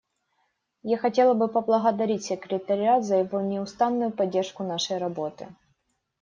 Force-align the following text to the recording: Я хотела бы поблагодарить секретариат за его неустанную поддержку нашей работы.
Я 0.83 0.97
хотела 0.97 1.35
бы 1.35 1.47
поблагодарить 1.47 2.23
секретариат 2.23 3.03
за 3.05 3.17
его 3.17 3.39
неустанную 3.39 4.09
поддержку 4.09 4.63
нашей 4.63 4.97
работы. 4.97 5.47